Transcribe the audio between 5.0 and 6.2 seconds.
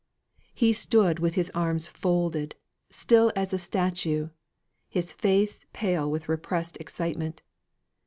face pale